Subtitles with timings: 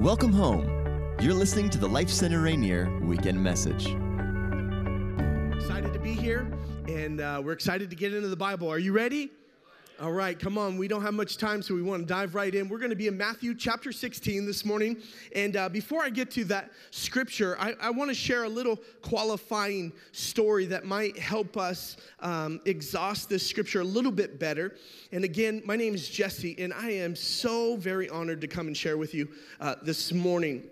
[0.00, 0.66] Welcome home.
[1.20, 3.86] You're listening to the Life Center Rainier Weekend Message.
[5.56, 6.46] Excited to be here,
[6.86, 8.70] and uh, we're excited to get into the Bible.
[8.70, 9.30] Are you ready?
[9.98, 10.76] All right, come on.
[10.76, 12.68] We don't have much time, so we want to dive right in.
[12.68, 14.98] We're going to be in Matthew chapter 16 this morning.
[15.34, 18.76] And uh, before I get to that scripture, I, I want to share a little
[19.00, 24.74] qualifying story that might help us um, exhaust this scripture a little bit better.
[25.12, 28.76] And again, my name is Jesse, and I am so very honored to come and
[28.76, 30.64] share with you uh, this morning.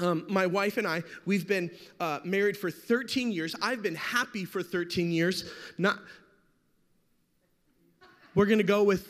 [0.00, 3.54] Um, my wife and I, we've been uh, married for 13 years.
[3.60, 5.50] I've been happy for 13 years.
[5.76, 5.98] Not,
[8.34, 9.08] we're going to go with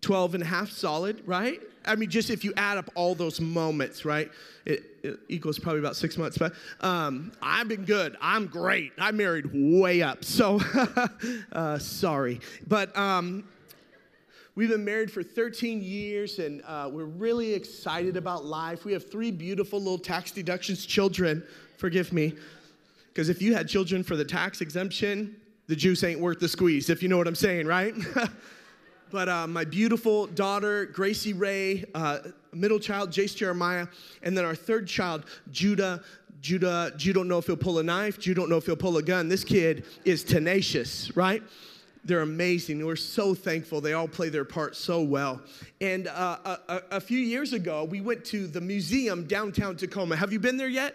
[0.00, 1.60] 12 and a half solid, right?
[1.84, 4.30] I mean, just if you add up all those moments, right?
[4.64, 6.36] It, it equals probably about six months.
[6.36, 8.16] But um, I've been good.
[8.20, 8.92] I'm great.
[8.98, 10.24] I married way up.
[10.24, 10.60] So
[11.52, 12.40] uh, sorry.
[12.66, 13.48] But um,
[14.54, 18.84] we've been married for 13 years and uh, we're really excited about life.
[18.84, 21.42] We have three beautiful little tax deductions children.
[21.78, 22.34] Forgive me.
[23.08, 25.36] Because if you had children for the tax exemption,
[25.68, 27.94] the juice ain't worth the squeeze, if you know what I'm saying, right?
[29.12, 32.18] but uh, my beautiful daughter, Gracie Ray, uh,
[32.52, 33.86] middle child, Jace Jeremiah,
[34.22, 36.02] and then our third child, Judah.
[36.40, 38.96] Judah, you don't know if he'll pull a knife, you don't know if he'll pull
[38.96, 39.28] a gun.
[39.28, 41.42] This kid is tenacious, right?
[42.04, 42.86] They're amazing.
[42.86, 43.80] We're so thankful.
[43.80, 45.42] They all play their part so well.
[45.80, 50.14] And uh, a, a few years ago, we went to the museum downtown Tacoma.
[50.14, 50.94] Have you been there yet?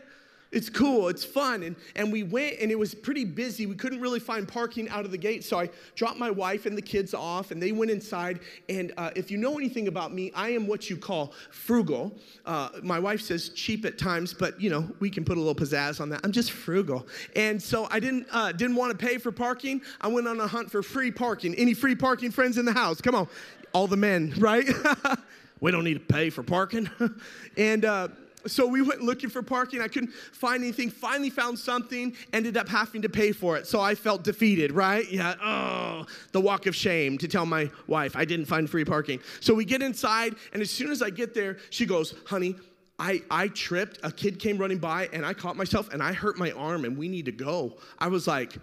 [0.53, 1.63] It's cool, it's fun.
[1.63, 3.65] And, and we went, and it was pretty busy.
[3.65, 5.43] We couldn't really find parking out of the gate.
[5.43, 8.39] So I dropped my wife and the kids off, and they went inside.
[8.69, 12.15] And uh, if you know anything about me, I am what you call frugal.
[12.45, 15.55] Uh, my wife says cheap at times, but you know, we can put a little
[15.55, 16.21] pizzazz on that.
[16.23, 17.07] I'm just frugal.
[17.35, 19.81] And so I didn't, uh, didn't want to pay for parking.
[20.01, 21.55] I went on a hunt for free parking.
[21.55, 23.01] Any free parking friends in the house?
[23.01, 23.27] Come on.
[23.73, 24.69] All the men, right?
[25.59, 26.87] we don't need to pay for parking.
[27.57, 28.09] and, uh,
[28.45, 29.81] so we went looking for parking.
[29.81, 30.89] I couldn't find anything.
[30.89, 33.67] Finally found something, ended up having to pay for it.
[33.67, 35.09] So I felt defeated, right?
[35.11, 39.19] Yeah, oh, the walk of shame to tell my wife I didn't find free parking.
[39.39, 42.55] So we get inside, and as soon as I get there, she goes, honey,
[42.99, 43.99] I, I tripped.
[44.03, 46.97] A kid came running by, and I caught myself, and I hurt my arm, and
[46.97, 47.77] we need to go.
[47.99, 48.57] I was like,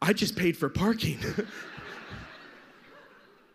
[0.00, 1.18] I just paid for parking.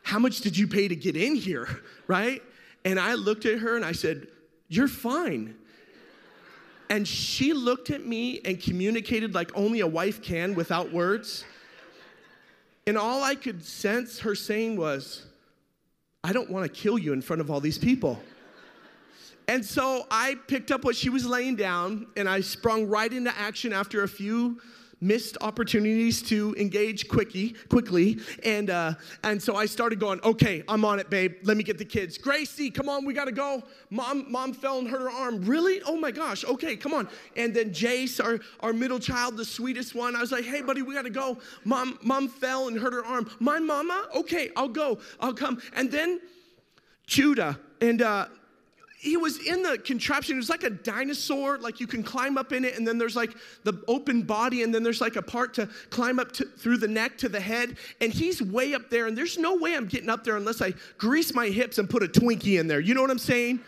[0.03, 2.41] How much did you pay to get in here, right?
[2.85, 4.27] And I looked at her and I said,
[4.75, 5.55] you're fine.
[6.89, 11.43] And she looked at me and communicated like only a wife can without words.
[12.85, 15.25] And all I could sense her saying was,
[16.23, 18.21] I don't want to kill you in front of all these people.
[19.47, 23.35] And so I picked up what she was laying down and I sprung right into
[23.37, 24.61] action after a few
[25.03, 28.19] missed opportunities to engage quickly, quickly.
[28.43, 28.93] And, uh,
[29.23, 31.35] and so I started going, okay, I'm on it, babe.
[31.43, 32.17] Let me get the kids.
[32.17, 33.63] Gracie, come on, we got to go.
[33.89, 35.41] Mom, mom fell and hurt her arm.
[35.43, 35.81] Really?
[35.85, 36.45] Oh my gosh.
[36.45, 37.09] Okay, come on.
[37.35, 40.81] And then Jace, our, our middle child, the sweetest one, I was like, hey, buddy,
[40.81, 41.37] we got to go.
[41.65, 43.29] Mom, mom fell and hurt her arm.
[43.39, 44.07] My mama?
[44.15, 44.99] Okay, I'll go.
[45.19, 45.61] I'll come.
[45.75, 46.21] And then
[47.05, 48.27] Judah, and uh,
[49.03, 50.37] he was in the contraption.
[50.37, 53.17] It was like a dinosaur, like you can climb up in it, and then there's
[53.17, 56.77] like the open body, and then there's like a part to climb up to, through
[56.77, 57.75] the neck to the head.
[57.99, 60.73] And he's way up there, and there's no way I'm getting up there unless I
[60.97, 62.79] grease my hips and put a Twinkie in there.
[62.79, 63.59] You know what I'm saying?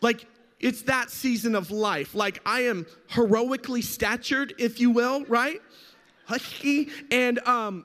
[0.00, 0.24] Like,
[0.60, 2.14] it's that season of life.
[2.14, 5.60] Like, I am heroically statured, if you will, right?
[6.26, 6.90] Husky.
[7.10, 7.84] And um,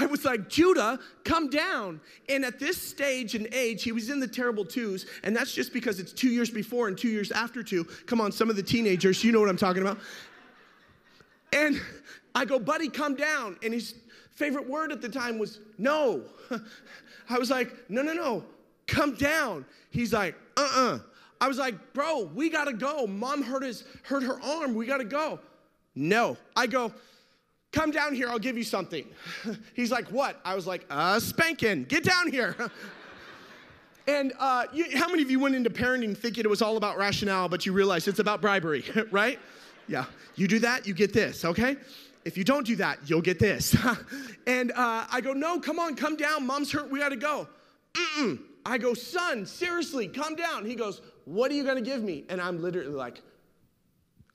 [0.00, 2.00] I was like, Judah, come down.
[2.28, 5.04] And at this stage and age, he was in the terrible twos.
[5.22, 7.84] And that's just because it's two years before and two years after two.
[8.06, 9.98] Come on, some of the teenagers, you know what I'm talking about.
[11.52, 11.78] And
[12.34, 13.58] I go, buddy, come down.
[13.62, 13.94] And his
[14.30, 16.22] favorite word at the time was no.
[17.28, 18.44] I was like, no, no, no,
[18.86, 19.66] come down.
[19.90, 20.94] He's like, uh uh-uh.
[20.94, 20.98] uh
[21.42, 23.06] I was like, bro, we gotta go.
[23.06, 24.74] Mom hurt, his, hurt her arm.
[24.74, 25.40] We gotta go.
[25.96, 26.36] No.
[26.54, 26.92] I go,
[27.72, 29.06] Come down here, I'll give you something.
[29.74, 30.40] He's like, What?
[30.44, 32.54] I was like, Uh, spanking, get down here.
[34.06, 36.98] and uh, you, how many of you went into parenting thinking it was all about
[36.98, 39.38] rationale, but you realized it's about bribery, right?
[39.88, 40.04] Yeah,
[40.36, 41.76] you do that, you get this, okay?
[42.24, 43.76] If you don't do that, you'll get this.
[44.46, 46.46] and uh, I go, No, come on, come down.
[46.46, 47.48] Mom's hurt, we gotta go.
[47.94, 48.38] Mm-mm.
[48.64, 50.64] I go, Son, seriously, come down.
[50.64, 52.24] He goes, What are you gonna give me?
[52.28, 53.22] And I'm literally like,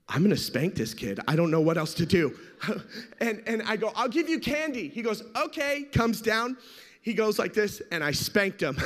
[0.09, 1.19] I'm gonna spank this kid.
[1.27, 2.37] I don't know what else to do.
[3.19, 4.87] and, and I go, I'll give you candy.
[4.87, 6.57] He goes, okay, comes down.
[7.01, 8.77] He goes like this, and I spanked him.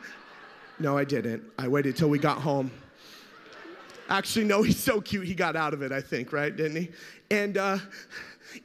[0.78, 1.42] no, I didn't.
[1.58, 2.70] I waited till we got home.
[4.08, 6.54] Actually, no, he's so cute, he got out of it, I think, right?
[6.54, 6.90] Didn't he?
[7.30, 7.78] And uh,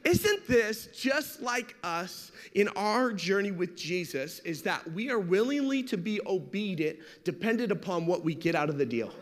[0.04, 4.38] isn't this just like us in our journey with Jesus?
[4.40, 8.78] Is that we are willingly to be obedient, dependent upon what we get out of
[8.78, 9.12] the deal.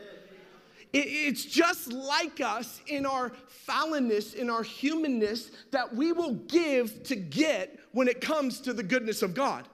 [0.92, 3.32] It's just like us in our
[3.66, 8.82] fallenness, in our humanness, that we will give to get when it comes to the
[8.82, 9.68] goodness of God.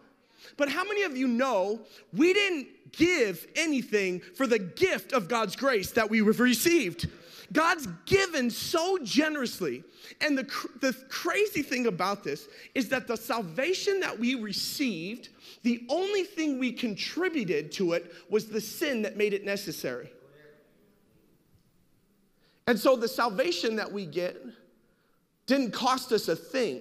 [0.56, 1.81] But how many of you know
[2.12, 7.08] we didn't give anything for the gift of God's grace that we have received?
[7.52, 9.84] God's given so generously.
[10.20, 10.44] And the,
[10.81, 15.28] the crazy thing about this is that the salvation that we received,
[15.62, 20.11] the only thing we contributed to it was the sin that made it necessary.
[22.66, 24.40] And so the salvation that we get
[25.46, 26.81] didn't cost us a thing,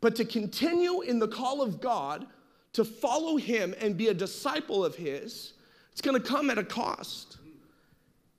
[0.00, 2.26] but to continue in the call of God,
[2.74, 5.54] to follow Him and be a disciple of His,
[5.92, 7.38] it's gonna come at a cost.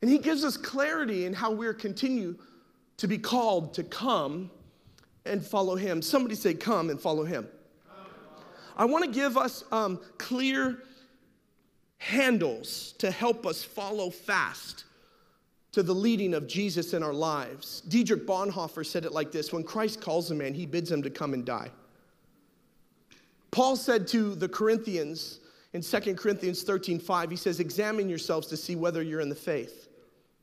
[0.01, 2.35] And He gives us clarity in how we're continue
[2.97, 4.49] to be called to come
[5.25, 6.01] and follow Him.
[6.01, 7.47] Somebody say, Come and follow Him.
[8.77, 10.83] I wanna give us um, clear
[11.97, 14.85] handles to help us follow fast
[15.75, 17.81] to the leading of Jesus in our lives.
[17.89, 21.09] Dietrich Bonhoeffer said it like this When Christ calls a man, he bids him to
[21.09, 21.69] come and die.
[23.51, 25.41] Paul said to the Corinthians
[25.73, 29.35] in 2 Corinthians 13 5, he says, Examine yourselves to see whether you're in the
[29.35, 29.89] faith.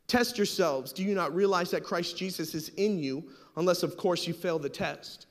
[0.07, 0.93] Test yourselves.
[0.93, 3.25] Do you not realize that Christ Jesus is in you,
[3.57, 5.29] unless, of course, you fail the test?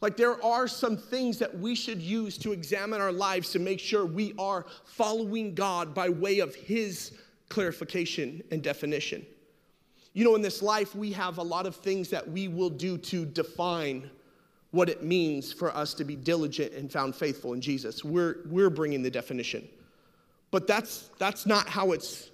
[0.00, 3.78] Like, there are some things that we should use to examine our lives to make
[3.78, 7.12] sure we are following God by way of His
[7.48, 9.24] clarification and definition.
[10.12, 12.98] You know, in this life, we have a lot of things that we will do
[12.98, 14.10] to define
[14.70, 18.04] what it means for us to be diligent and found faithful in Jesus.
[18.04, 19.66] We're, we're bringing the definition.
[20.50, 22.30] But that's, that's not how it's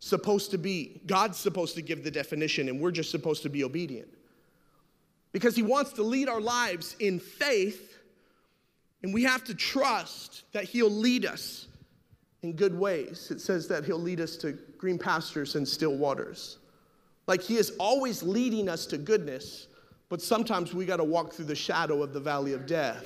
[0.00, 1.00] supposed to be.
[1.06, 4.08] God's supposed to give the definition, and we're just supposed to be obedient.
[5.32, 7.98] Because He wants to lead our lives in faith,
[9.02, 11.67] and we have to trust that He'll lead us
[12.42, 13.30] in good ways.
[13.30, 16.58] It says that He'll lead us to green pastures and still waters.
[17.26, 19.68] Like He is always leading us to goodness,
[20.08, 23.04] but sometimes we got to walk through the shadow of the valley of death.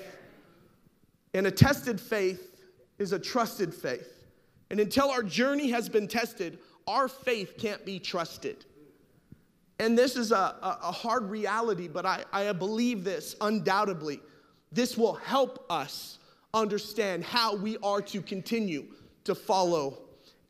[1.34, 2.60] And a tested faith
[2.98, 4.26] is a trusted faith.
[4.70, 8.64] And until our journey has been tested, our faith can't be trusted.
[9.78, 14.20] And this is a, a, hard reality, but I, I believe this undoubtedly.
[14.70, 16.18] This will help us
[16.54, 18.86] understand how we are to continue
[19.24, 19.98] to follow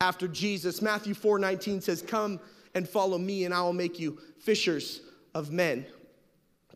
[0.00, 0.82] after Jesus.
[0.82, 2.40] Matthew 4 19 says, Come
[2.74, 5.02] and follow me, and I will make you fishers
[5.34, 5.86] of men.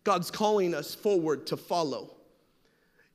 [0.05, 2.17] God's calling us forward to follow.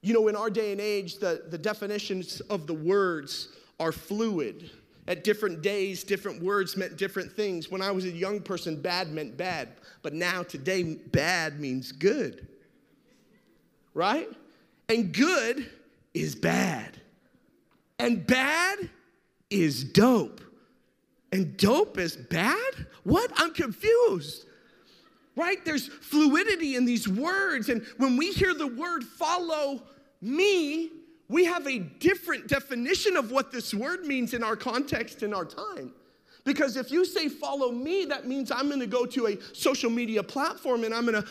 [0.02, 3.50] You know, in our day and age, the, the definitions of the words
[3.80, 4.72] are fluid.
[5.08, 7.72] At different days, different words meant different things.
[7.72, 9.70] When I was a young person, bad meant bad.
[10.02, 12.48] But now, today, bad means good.
[13.94, 14.30] Right?
[14.90, 15.70] And good
[16.14, 17.01] is bad.
[18.02, 18.90] And bad
[19.52, 20.42] is dope.
[21.32, 22.74] And dope is bad?
[23.04, 23.32] What?
[23.36, 24.48] I'm confused.
[25.36, 25.64] Right?
[25.64, 27.70] There's fluidity in these words.
[27.70, 29.84] And when we hear the word follow
[30.20, 30.90] me,
[31.30, 35.46] we have a different definition of what this word means in our context in our
[35.46, 35.94] time.
[36.44, 40.24] Because if you say follow me, that means I'm gonna go to a social media
[40.24, 41.26] platform and I'm gonna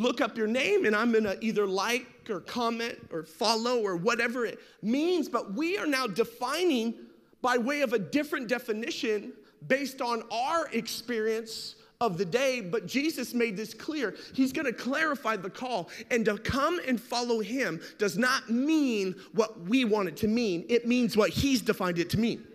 [0.00, 4.46] look up your name and I'm gonna either like or comment or follow or whatever
[4.46, 5.28] it means.
[5.28, 6.94] But we are now defining
[7.42, 9.34] by way of a different definition
[9.68, 14.16] based on our experience of the day, but Jesus made this clear.
[14.32, 15.90] He's gonna clarify the call.
[16.10, 20.64] And to come and follow him does not mean what we want it to mean,
[20.70, 22.46] it means what he's defined it to mean.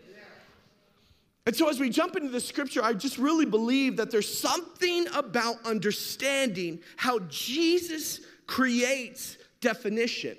[1.45, 5.05] And so, as we jump into the scripture, I just really believe that there's something
[5.13, 10.37] about understanding how Jesus creates definition.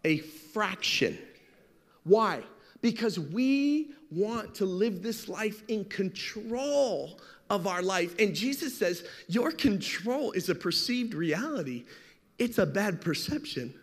[0.05, 1.19] A fraction.
[2.05, 2.43] Why?
[2.83, 7.21] Because we want to live this life in control
[7.51, 8.15] of our life.
[8.19, 11.85] And Jesus says, Your control is a perceived reality
[12.39, 13.75] it's a bad perception.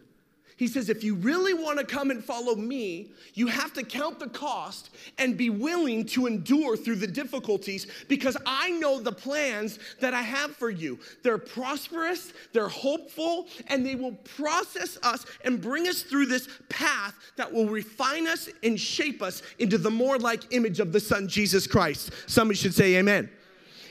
[0.56, 4.20] He says, if you really want to come and follow me, you have to count
[4.20, 9.80] the cost and be willing to endure through the difficulties because I know the plans
[10.00, 11.00] that I have for you.
[11.24, 17.16] They're prosperous, they're hopeful, and they will process us and bring us through this path
[17.36, 21.28] that will refine us and shape us into the more like image of the Son,
[21.28, 22.12] Jesus Christ.
[22.28, 23.30] Somebody should say, Amen.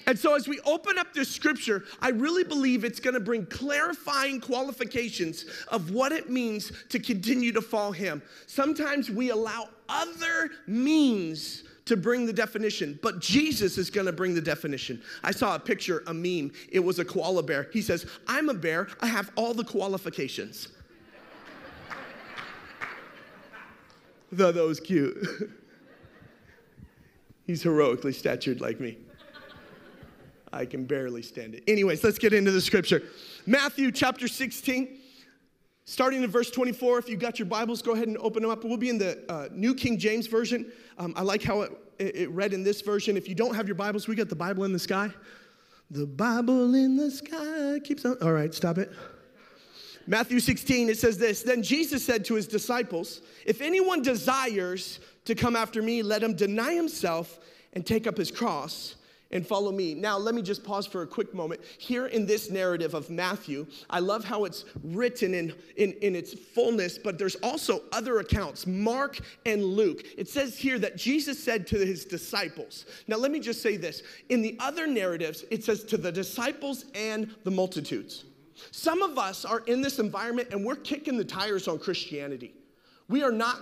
[0.07, 3.47] And so, as we open up this scripture, I really believe it's going to bring
[3.47, 8.23] clarifying qualifications of what it means to continue to follow Him.
[8.47, 14.35] Sometimes we allow other means to bring the definition, but Jesus is going to bring
[14.35, 15.03] the definition.
[15.23, 16.53] I saw a picture, a meme.
[16.71, 17.69] It was a koala bear.
[17.73, 20.69] He says, I'm a bear, I have all the qualifications.
[24.35, 25.17] Thought that was cute.
[27.47, 28.97] He's heroically statured like me.
[30.53, 31.65] I can barely stand it.
[31.67, 33.03] Anyways, let's get into the scripture.
[33.47, 34.99] Matthew chapter 16,
[35.85, 36.99] starting in verse 24.
[36.99, 38.63] If you got your Bibles, go ahead and open them up.
[38.65, 40.71] We'll be in the uh, New King James Version.
[40.99, 43.17] Um, I like how it, it read in this version.
[43.17, 45.11] If you don't have your Bibles, we got the Bible in the sky.
[45.91, 48.17] The Bible in the sky keeps on.
[48.23, 48.93] All right, stop it.
[50.07, 55.35] Matthew 16, it says this Then Jesus said to his disciples, If anyone desires to
[55.35, 57.39] come after me, let him deny himself
[57.73, 58.97] and take up his cross
[59.33, 59.95] and follow me.
[59.95, 61.61] Now, let me just pause for a quick moment.
[61.79, 66.35] Here in this narrative of Matthew, I love how it's written in, in, in its
[66.35, 70.05] fullness, but there's also other accounts, Mark and Luke.
[70.17, 72.87] It says here that Jesus said to his disciples.
[73.09, 74.03] Now, let me just say this.
[74.29, 78.25] In the other narratives, it says to the disciples and the multitudes.
[78.71, 82.55] Some of us are in this environment and we're kicking the tires on Christianity.
[83.09, 83.59] We are not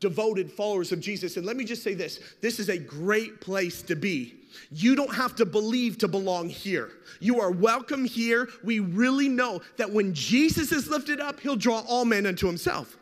[0.00, 1.36] devoted followers of Jesus.
[1.36, 4.34] And let me just say this this is a great place to be.
[4.70, 6.90] You don't have to believe to belong here.
[7.20, 8.48] You are welcome here.
[8.62, 12.96] We really know that when Jesus is lifted up, he'll draw all men unto himself.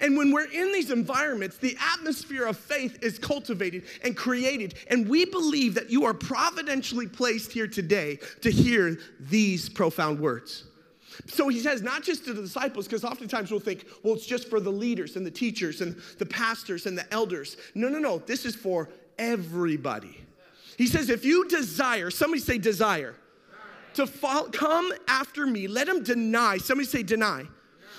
[0.00, 4.74] And when we're in these environments, the atmosphere of faith is cultivated and created.
[4.88, 10.64] And we believe that you are providentially placed here today to hear these profound words.
[11.26, 14.50] So he says, not just to the disciples, because oftentimes we'll think, well, it's just
[14.50, 17.56] for the leaders and the teachers and the pastors and the elders.
[17.74, 18.18] No, no, no.
[18.18, 20.23] This is for everybody.
[20.76, 23.14] He says, if you desire, somebody say desire,
[23.94, 27.46] to follow, come after me, let him deny, somebody say deny.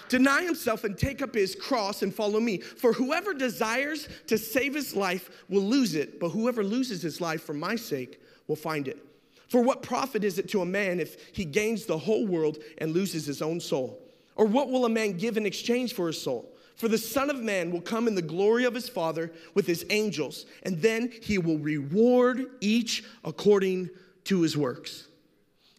[0.07, 2.59] Deny himself and take up his cross and follow me.
[2.59, 7.41] For whoever desires to save his life will lose it, but whoever loses his life
[7.41, 9.03] for my sake will find it.
[9.47, 12.93] For what profit is it to a man if he gains the whole world and
[12.93, 13.99] loses his own soul?
[14.35, 16.54] Or what will a man give in exchange for his soul?
[16.75, 19.85] For the Son of Man will come in the glory of his Father with his
[19.89, 23.89] angels, and then he will reward each according
[24.25, 25.07] to his works.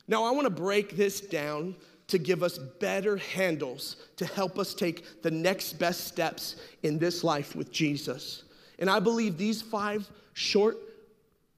[0.08, 1.76] Now, I want to break this down
[2.08, 7.24] to give us better handles to help us take the next best steps in this
[7.24, 8.44] life with Jesus.
[8.78, 10.78] And I believe these five short,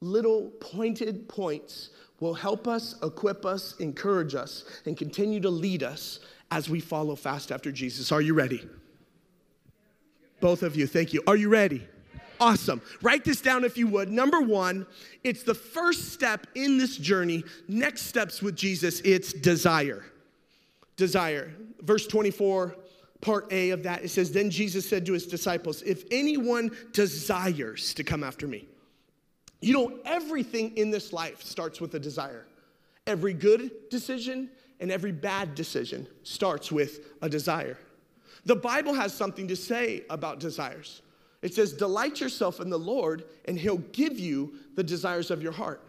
[0.00, 1.90] little pointed points
[2.20, 7.14] will help us, equip us, encourage us, and continue to lead us as we follow
[7.14, 8.10] fast after Jesus.
[8.10, 8.66] Are you ready?
[10.40, 11.22] Both of you, thank you.
[11.26, 11.86] Are you ready?
[12.40, 12.80] Awesome.
[13.02, 14.10] Write this down if you would.
[14.10, 14.86] Number one,
[15.24, 17.44] it's the first step in this journey.
[17.66, 20.04] Next steps with Jesus, it's desire.
[20.96, 21.52] Desire.
[21.82, 22.76] Verse 24,
[23.20, 27.92] part A of that, it says, Then Jesus said to his disciples, If anyone desires
[27.94, 28.68] to come after me,
[29.60, 32.46] you know, everything in this life starts with a desire.
[33.06, 37.78] Every good decision and every bad decision starts with a desire.
[38.48, 41.02] The Bible has something to say about desires.
[41.42, 45.52] It says, Delight yourself in the Lord, and He'll give you the desires of your
[45.52, 45.82] heart.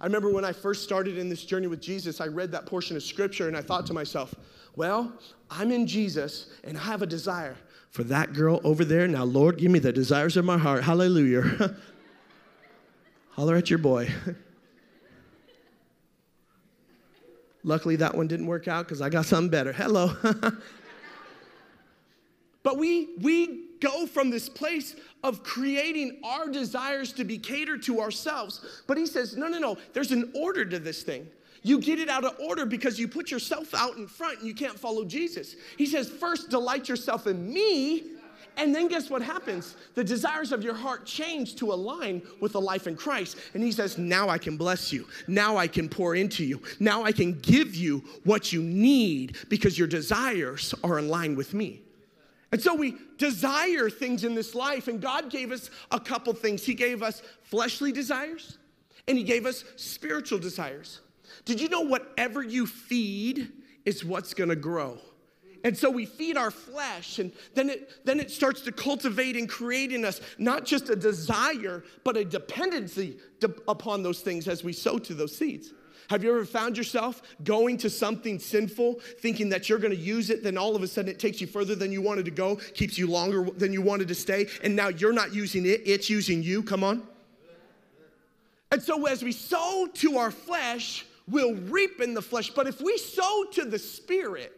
[0.00, 2.96] I remember when I first started in this journey with Jesus, I read that portion
[2.96, 4.34] of scripture and I thought to myself,
[4.74, 5.12] well,
[5.50, 7.56] I'm in Jesus and I have a desire
[7.90, 9.06] for that girl over there.
[9.06, 10.84] Now, Lord, give me the desires of my heart.
[10.84, 11.76] Hallelujah.
[13.32, 14.08] Holler at your boy.
[17.64, 19.74] Luckily, that one didn't work out because I got something better.
[19.74, 20.16] Hello.
[22.68, 24.94] but we, we go from this place
[25.24, 28.82] of creating our desires to be catered to ourselves.
[28.86, 31.26] But he says, no, no, no, there's an order to this thing.
[31.62, 34.54] You get it out of order because you put yourself out in front and you
[34.54, 35.56] can't follow Jesus.
[35.78, 38.02] He says, first, delight yourself in me
[38.58, 39.74] and then guess what happens?
[39.94, 43.38] The desires of your heart change to align with the life in Christ.
[43.54, 45.06] And he says, Now I can bless you.
[45.28, 46.60] Now I can pour into you.
[46.80, 51.54] Now I can give you what you need because your desires are in line with
[51.54, 51.82] me.
[52.50, 56.64] And so we desire things in this life, and God gave us a couple things.
[56.64, 58.58] He gave us fleshly desires,
[59.06, 61.00] and He gave us spiritual desires.
[61.44, 63.52] Did you know whatever you feed
[63.84, 64.98] is what's gonna grow?
[65.64, 69.48] and so we feed our flesh, and then it, then it starts to cultivate and
[69.48, 74.62] create in us not just a desire, but a dependency de- upon those things as
[74.62, 75.72] we sow to those seeds.
[76.08, 80.42] Have you ever found yourself going to something sinful, thinking that you're gonna use it,
[80.42, 82.96] then all of a sudden it takes you further than you wanted to go, keeps
[82.96, 86.42] you longer than you wanted to stay, and now you're not using it, it's using
[86.42, 86.62] you?
[86.62, 87.02] Come on.
[88.72, 92.50] And so as we sow to our flesh, we'll reap in the flesh.
[92.50, 94.54] But if we sow to the spirit,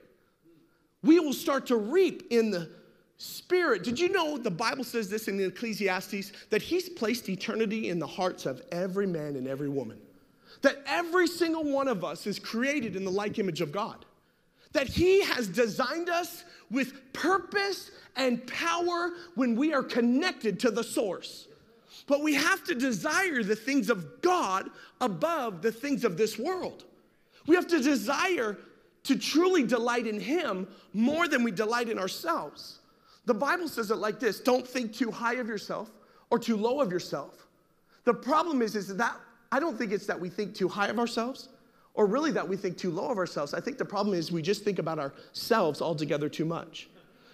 [1.03, 2.71] we will start to reap in the
[3.19, 3.85] spirit.
[3.85, 8.07] Did you know the Bible says this in Ecclesiastes that he's placed eternity in the
[8.07, 9.99] hearts of every man and every woman?
[10.63, 14.05] That every single one of us is created in the like image of God.
[14.73, 20.85] That he has designed us with purpose and power when we are connected to the
[20.85, 21.49] source.
[22.07, 24.69] But we have to desire the things of God
[25.01, 26.85] above the things of this world.
[27.47, 28.57] We have to desire
[29.05, 32.81] to truly delight in Him more than we delight in ourselves.
[33.27, 35.91] The Bible says it like this don't think too high of yourself
[36.31, 37.47] or too low of yourself.
[38.05, 39.17] The problem is, is that
[39.53, 41.49] I don't think it's that we think too high of ourselves
[41.95, 43.53] or really that we think too low of ourselves.
[43.53, 46.89] I think the problem is we just think about ourselves altogether too much.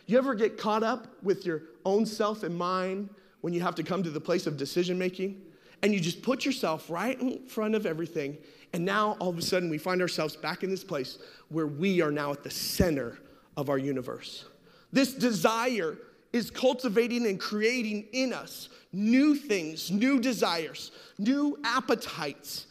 [0.06, 3.82] You ever get caught up with your own self and mind when you have to
[3.82, 5.42] come to the place of decision making?
[5.82, 8.38] And you just put yourself right in front of everything
[8.72, 11.18] and now all of a sudden we find ourselves back in this place
[11.48, 13.18] where we are now at the center
[13.56, 14.44] of our universe.
[14.92, 15.96] This desire
[16.32, 22.66] is cultivating and creating in us new things, new desires, new appetites,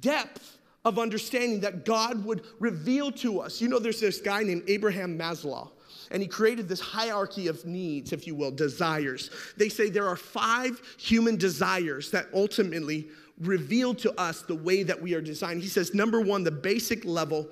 [0.00, 3.60] depth of understanding that God would reveal to us.
[3.60, 5.70] You know, there's this guy named Abraham Maslow
[6.10, 9.30] and he created this hierarchy of needs, if you will, desires.
[9.56, 13.08] They say there are five human desires that ultimately
[13.40, 15.62] reveal to us the way that we are designed.
[15.62, 17.48] He says, number one, the basic level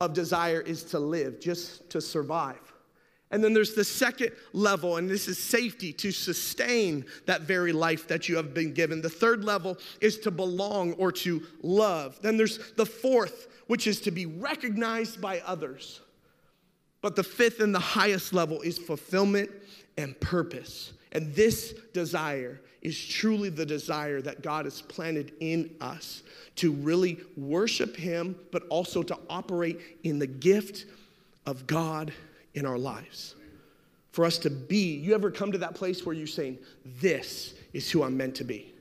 [0.00, 2.69] of desire is to live, just to survive.
[3.30, 8.08] And then there's the second level, and this is safety to sustain that very life
[8.08, 9.00] that you have been given.
[9.00, 12.18] The third level is to belong or to love.
[12.22, 16.00] Then there's the fourth, which is to be recognized by others.
[17.02, 19.50] But the fifth and the highest level is fulfillment
[19.96, 20.92] and purpose.
[21.12, 26.22] And this desire is truly the desire that God has planted in us
[26.56, 30.86] to really worship Him, but also to operate in the gift
[31.46, 32.12] of God
[32.54, 33.36] in our lives.
[34.12, 37.90] For us to be, you ever come to that place where you're saying, This is
[37.90, 38.74] who I'm meant to be?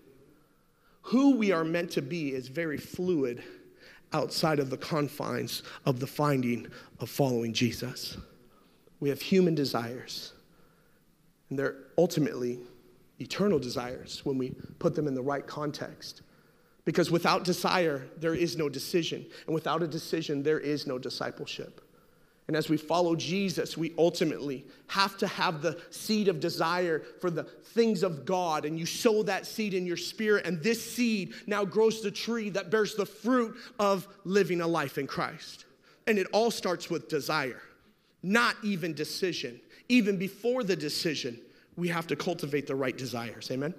[1.04, 3.44] Who we are meant to be is very fluid
[4.12, 6.68] outside of the confines of the finding
[7.00, 8.18] of following Jesus.
[9.00, 10.34] We have human desires,
[11.50, 12.60] and they're ultimately
[13.20, 16.22] eternal desires when we put them in the right context.
[16.86, 19.26] Because without desire, there is no decision.
[19.46, 21.82] And without a decision, there is no discipleship.
[22.50, 27.30] And as we follow Jesus, we ultimately have to have the seed of desire for
[27.30, 28.66] the things of God.
[28.66, 32.50] And you sow that seed in your spirit, and this seed now grows the tree
[32.50, 35.66] that bears the fruit of living a life in Christ.
[36.08, 37.62] And it all starts with desire,
[38.24, 39.62] not even decision.
[39.88, 41.40] Even before the decision,
[41.76, 43.52] we have to cultivate the right desires.
[43.52, 43.76] Amen?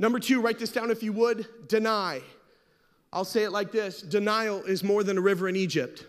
[0.00, 2.22] Number two, write this down if you would deny.
[3.12, 6.06] I'll say it like this denial is more than a river in Egypt.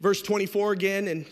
[0.00, 1.26] Verse 24 again, and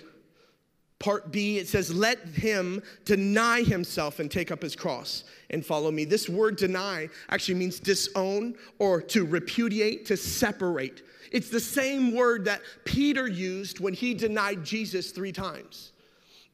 [0.98, 5.90] part B, it says, Let him deny himself and take up his cross and follow
[5.90, 6.04] me.
[6.04, 11.02] This word deny actually means disown or to repudiate, to separate.
[11.32, 15.92] It's the same word that Peter used when he denied Jesus three times.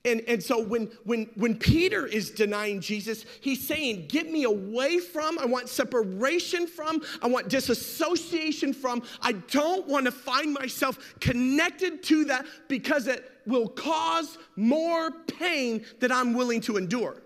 [0.07, 4.99] And, and so when, when, when Peter is denying Jesus, he's saying, Get me away
[4.99, 9.03] from, I want separation from, I want disassociation from.
[9.23, 15.85] I don't want to find myself connected to that because it will cause more pain
[16.01, 17.23] that I'm willing to endure.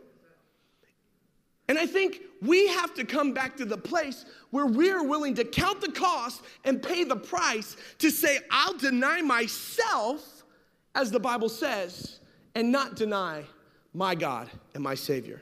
[1.68, 5.44] And I think we have to come back to the place where we're willing to
[5.44, 10.44] count the cost and pay the price to say, I'll deny myself,
[10.94, 12.17] as the Bible says,
[12.58, 13.44] and not deny
[13.94, 15.40] my God and my Savior.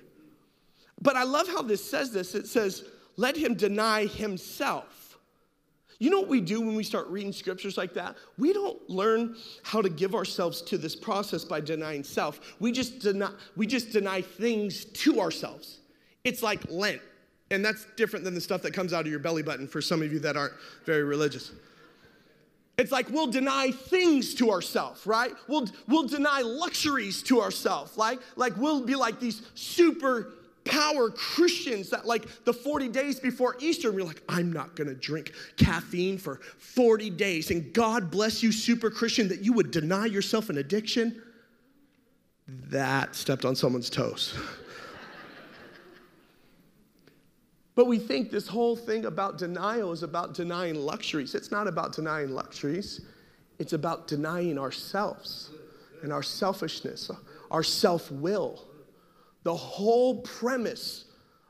[1.00, 2.34] But I love how this says this.
[2.34, 2.84] It says,
[3.16, 5.16] let him deny himself.
[5.98, 8.16] You know what we do when we start reading scriptures like that?
[8.36, 12.38] We don't learn how to give ourselves to this process by denying self.
[12.60, 15.78] We just deny, we just deny things to ourselves.
[16.22, 17.00] It's like Lent,
[17.50, 20.02] and that's different than the stuff that comes out of your belly button for some
[20.02, 21.52] of you that aren't very religious.
[22.78, 25.32] It's like we'll deny things to ourselves, right?
[25.48, 27.96] We'll, we'll deny luxuries to ourselves.
[27.96, 30.34] Like, like we'll be like these super
[30.66, 35.32] power Christians that, like, the 40 days before Easter, we're like, I'm not gonna drink
[35.56, 37.50] caffeine for 40 days.
[37.50, 41.22] And God bless you, super Christian, that you would deny yourself an addiction.
[42.46, 44.36] That stepped on someone's toes.
[47.76, 51.34] But we think this whole thing about denial is about denying luxuries.
[51.34, 53.02] It's not about denying luxuries,
[53.58, 55.50] it's about denying ourselves
[56.02, 57.10] and our selfishness,
[57.50, 58.64] our self will.
[59.44, 61.04] The whole premise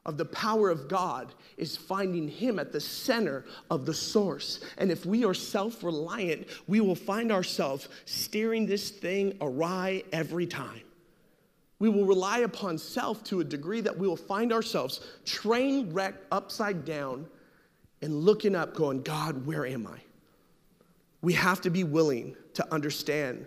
[0.04, 4.60] of the power of God is finding Him at the center of the source.
[4.78, 10.46] And if we are self reliant, we will find ourselves steering this thing awry every
[10.46, 10.82] time.
[11.78, 16.24] We will rely upon self to a degree that we will find ourselves train wrecked
[16.32, 17.26] upside down
[18.02, 19.98] and looking up, going, God, where am I?
[21.22, 23.46] We have to be willing to understand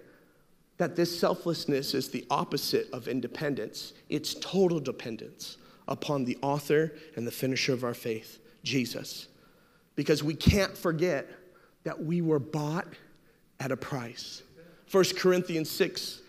[0.77, 7.27] that this selflessness is the opposite of independence, it's total dependence upon the author and
[7.27, 9.27] the finisher of our faith, Jesus.
[9.95, 11.27] Because we can't forget
[11.83, 12.87] that we were bought
[13.59, 14.43] at a price.
[14.91, 16.21] 1 Corinthians 6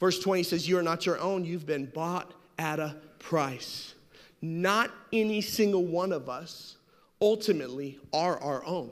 [0.00, 3.94] Verse 20 says, You are not your own, you've been bought at a price.
[4.42, 6.76] Not any single one of us
[7.20, 8.90] ultimately are our own.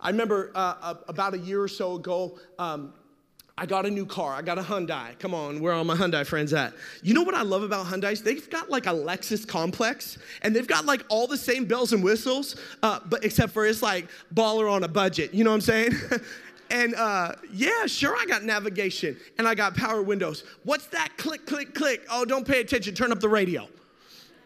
[0.00, 2.92] I remember uh, about a year or so ago, um,
[3.58, 4.34] I got a new car.
[4.34, 5.18] I got a Hyundai.
[5.18, 6.72] Come on, where are all my Hyundai friends at?
[7.02, 8.22] You know what I love about Hyundais?
[8.22, 12.04] They've got like a Lexus complex, and they've got like all the same bells and
[12.04, 15.34] whistles, uh, but except for it's like baller on a budget.
[15.34, 15.92] You know what I'm saying?
[16.70, 20.44] And uh, yeah, sure, I got navigation and I got power windows.
[20.64, 22.02] What's that click, click, click?
[22.10, 23.68] Oh, don't pay attention, turn up the radio,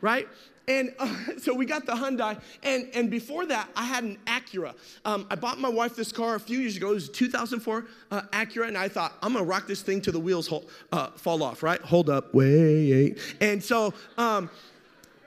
[0.00, 0.28] right?
[0.68, 4.74] And uh, so we got the Hyundai, and, and before that, I had an Acura.
[5.04, 6.90] Um, I bought my wife this car a few years ago.
[6.92, 10.12] It was a 2004 uh, Acura, and I thought, I'm gonna rock this thing till
[10.12, 11.80] the wheels hold, uh, fall off, right?
[11.80, 13.18] Hold up, wait.
[13.40, 14.50] And so um,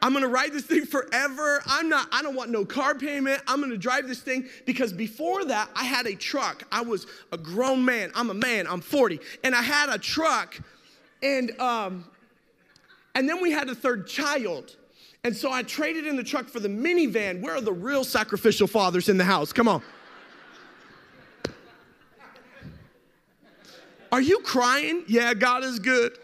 [0.06, 1.64] I'm gonna ride this thing forever.
[1.66, 3.42] I'm not, I don't want no car payment.
[3.48, 6.62] I'm gonna drive this thing because before that, I had a truck.
[6.72, 8.12] I was a grown man.
[8.14, 9.20] I'm a man, I'm 40.
[9.44, 10.60] And I had a truck,
[11.24, 12.06] and um,
[13.16, 14.76] and then we had a third child.
[15.24, 17.42] And so I traded in the truck for the minivan.
[17.42, 19.52] Where are the real sacrificial fathers in the house?
[19.52, 19.82] Come on.
[24.12, 25.04] Are you crying?
[25.08, 26.16] Yeah, God is good.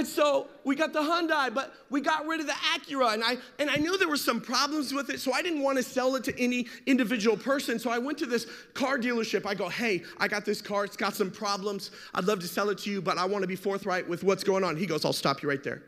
[0.00, 3.12] And so we got the Hyundai, but we got rid of the Acura.
[3.12, 5.76] And I, and I knew there were some problems with it, so I didn't want
[5.76, 7.78] to sell it to any individual person.
[7.78, 9.44] So I went to this car dealership.
[9.44, 10.86] I go, hey, I got this car.
[10.86, 11.90] It's got some problems.
[12.14, 14.42] I'd love to sell it to you, but I want to be forthright with what's
[14.42, 14.74] going on.
[14.74, 15.82] He goes, I'll stop you right there.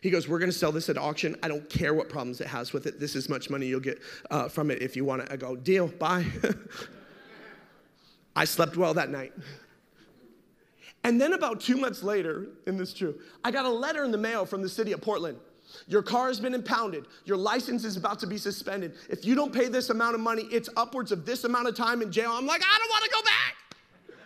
[0.00, 1.36] He goes, We're going to sell this at auction.
[1.40, 2.98] I don't care what problems it has with it.
[2.98, 5.28] This is much money you'll get uh, from it if you want it.
[5.30, 6.26] I go, Deal, bye.
[8.34, 9.32] I slept well that night.
[11.04, 14.12] And then about two months later, and this is true, I got a letter in
[14.12, 15.38] the mail from the city of Portland.
[15.88, 17.06] Your car has been impounded.
[17.24, 18.94] Your license is about to be suspended.
[19.08, 22.02] If you don't pay this amount of money, it's upwards of this amount of time
[22.02, 22.30] in jail.
[22.32, 24.16] I'm like, I don't want to go back.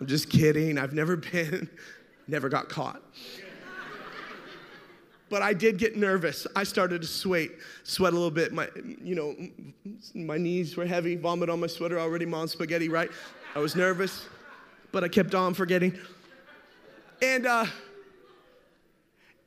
[0.00, 0.76] I'm just kidding.
[0.76, 1.68] I've never been,
[2.28, 3.02] never got caught.
[5.30, 6.46] But I did get nervous.
[6.56, 7.50] I started to sweat,
[7.84, 8.52] sweat a little bit.
[8.52, 8.68] My,
[9.02, 9.36] you know,
[10.14, 13.10] my knees were heavy, vomit on my sweater already, mom spaghetti, right?
[13.54, 14.26] I was nervous
[14.92, 15.98] but I kept on forgetting.
[17.22, 17.66] And uh,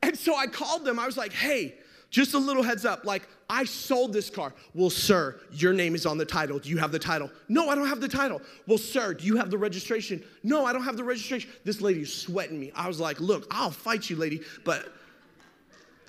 [0.02, 0.98] and so I called them.
[0.98, 1.74] I was like, hey,
[2.10, 3.04] just a little heads up.
[3.04, 4.52] Like, I sold this car.
[4.74, 6.58] Well, sir, your name is on the title.
[6.58, 7.30] Do you have the title?
[7.48, 8.40] No, I don't have the title.
[8.66, 10.22] Well, sir, do you have the registration?
[10.42, 11.50] No, I don't have the registration.
[11.64, 12.72] This lady is sweating me.
[12.74, 14.92] I was like, look, I'll fight you, lady, but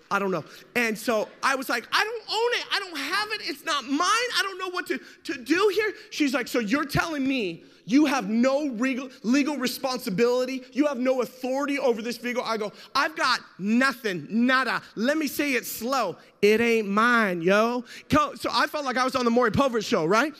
[0.09, 0.43] I don't know.
[0.75, 2.65] And so I was like, I don't own it.
[2.71, 3.49] I don't have it.
[3.49, 3.99] It's not mine.
[3.99, 5.93] I don't know what to, to do here.
[6.09, 10.63] She's like, so you're telling me you have no legal, legal responsibility.
[10.71, 12.43] You have no authority over this vehicle.
[12.45, 14.81] I go, I've got nothing, nada.
[14.95, 16.17] Let me say it slow.
[16.41, 17.83] It ain't mine, yo.
[18.09, 20.33] So I felt like I was on the Maury Povich show, right?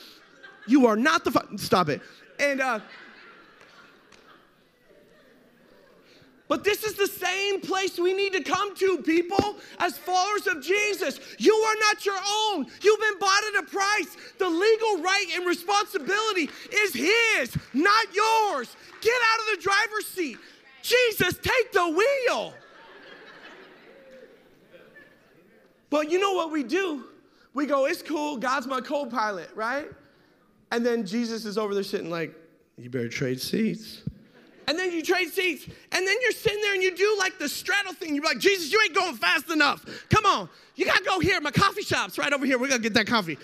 [0.66, 2.00] You are not the, fu- stop it.
[2.38, 2.80] And, uh,
[6.46, 10.62] But this is the same place we need to come to, people, as followers of
[10.62, 11.18] Jesus.
[11.38, 12.66] You are not your own.
[12.82, 14.16] You've been bought at a price.
[14.38, 17.08] The legal right and responsibility is His,
[17.72, 18.76] not yours.
[19.00, 20.38] Get out of the driver's seat.
[20.82, 22.54] Jesus, take the wheel.
[25.90, 27.04] But you know what we do?
[27.54, 29.88] We go, it's cool, God's my co pilot, right?
[30.72, 32.34] And then Jesus is over there sitting like,
[32.76, 34.02] you better trade seats
[34.66, 37.48] and then you trade seats, and then you're sitting there and you do like the
[37.48, 38.14] straddle thing.
[38.14, 39.84] You're like, Jesus, you ain't going fast enough.
[40.08, 41.40] Come on, you gotta go here.
[41.40, 42.58] My coffee shop's right over here.
[42.58, 43.38] We're gonna get that coffee.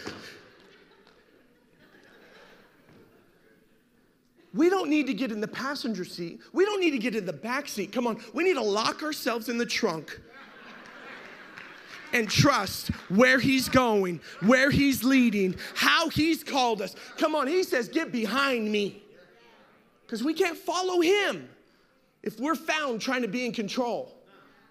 [4.52, 6.40] We don't need to get in the passenger seat.
[6.52, 7.92] We don't need to get in the back seat.
[7.92, 10.20] Come on, we need to lock ourselves in the trunk
[12.12, 16.96] and trust where he's going, where he's leading, how he's called us.
[17.16, 19.02] Come on, he says, Get behind me.
[20.06, 21.48] Because we can't follow him
[22.22, 24.16] if we're found trying to be in control.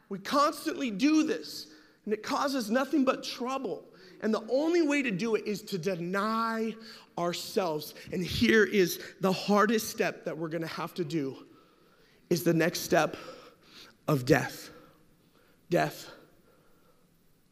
[0.10, 1.68] We constantly do this,
[2.04, 3.86] and it causes nothing but trouble.
[4.22, 6.76] And the only way to do it is to deny
[7.20, 7.94] ourselves.
[8.12, 11.36] And here is the hardest step that we're gonna have to do
[12.30, 13.18] is the next step
[14.08, 14.70] of death.
[15.70, 16.10] Death.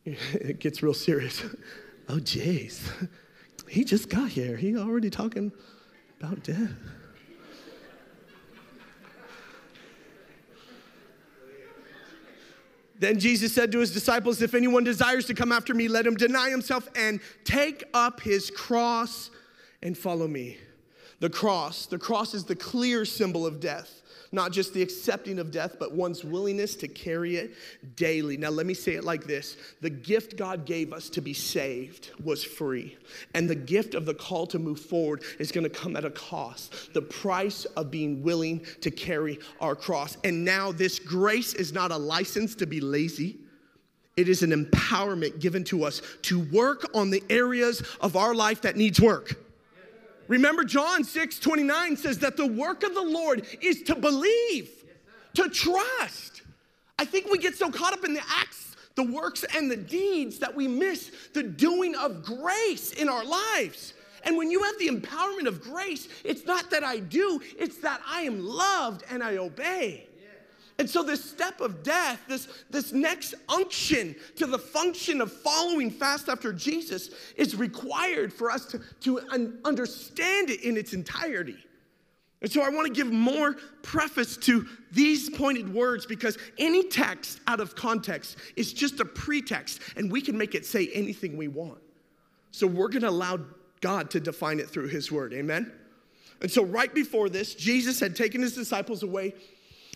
[0.06, 1.44] It gets real serious.
[2.10, 2.80] Oh, jeez.
[3.68, 4.56] He just got here.
[4.56, 5.52] He already talking
[6.22, 6.72] about death.
[13.00, 16.16] Then Jesus said to his disciples, If anyone desires to come after me, let him
[16.16, 19.30] deny himself and take up his cross
[19.82, 20.58] and follow me.
[21.20, 25.52] The cross, the cross is the clear symbol of death not just the accepting of
[25.52, 27.54] death, but one's willingness to carry it
[27.96, 28.38] daily.
[28.38, 32.12] Now, let me say it like this the gift God gave us to be saved
[32.24, 32.98] was free,
[33.34, 36.94] and the gift of the call to move forward is gonna come at a cost.
[36.94, 40.18] The price of being willing to carry our cross.
[40.24, 43.38] And now, this grace is not a license to be lazy.
[44.16, 48.62] It is an empowerment given to us to work on the areas of our life
[48.62, 49.36] that needs work.
[50.28, 54.70] Remember, John 6 29 says that the work of the Lord is to believe,
[55.36, 56.42] to trust.
[57.00, 60.40] I think we get so caught up in the acts, the works, and the deeds
[60.40, 63.94] that we miss the doing of grace in our lives.
[64.24, 68.02] And when you have the empowerment of grace, it's not that I do, it's that
[68.06, 70.07] I am loved and I obey.
[70.80, 75.90] And so, this step of death, this, this next unction to the function of following
[75.90, 81.58] fast after Jesus, is required for us to, to un- understand it in its entirety.
[82.44, 87.40] And so, I want to give more preface to these pointed words because any text
[87.48, 91.48] out of context is just a pretext, and we can make it say anything we
[91.48, 91.80] want.
[92.52, 93.40] So, we're going to allow
[93.82, 95.34] God to define it through His word.
[95.34, 95.72] Amen?
[96.42, 99.34] And so, right before this, Jesus had taken his disciples away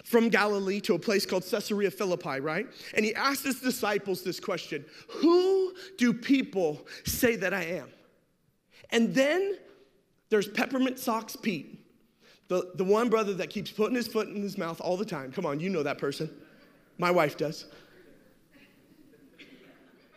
[0.03, 2.67] from Galilee to a place called Caesarea Philippi, right?
[2.93, 7.89] And he asked his disciples this question Who do people say that I am?
[8.91, 9.57] And then
[10.29, 11.85] there's Peppermint Socks Pete,
[12.47, 15.31] the, the one brother that keeps putting his foot in his mouth all the time.
[15.31, 16.29] Come on, you know that person.
[16.97, 17.65] My wife does.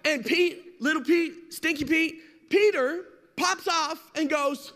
[0.05, 3.05] And Pete, little Pete, Stinky Pete, Peter
[3.37, 4.73] pops off and goes,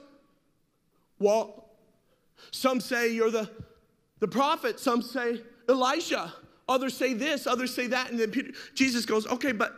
[1.18, 1.66] Well,
[2.50, 3.50] some say you're the
[4.20, 6.32] the prophet, some say Elijah,
[6.68, 9.74] others say this, others say that, and then Peter, Jesus goes, okay, but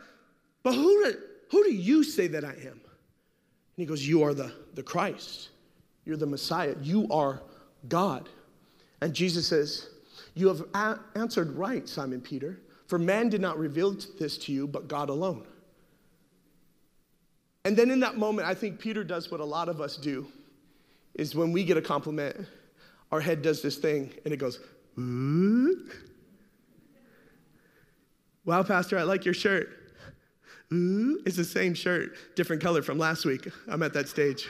[0.63, 1.17] but who do,
[1.49, 2.81] who do you say that I am?
[2.81, 5.49] And he goes, You are the, the Christ.
[6.05, 6.75] You're the Messiah.
[6.81, 7.41] You are
[7.87, 8.29] God.
[9.01, 9.89] And Jesus says,
[10.35, 14.67] You have a- answered right, Simon Peter, for man did not reveal this to you,
[14.67, 15.45] but God alone.
[17.63, 20.27] And then in that moment, I think Peter does what a lot of us do
[21.13, 22.47] is when we get a compliment,
[23.11, 24.59] our head does this thing and it goes,
[24.97, 25.89] ooh.
[28.45, 29.69] Wow, Pastor, I like your shirt.
[30.73, 33.47] Ooh, it's the same shirt, different color from last week.
[33.67, 34.47] I'm at that stage.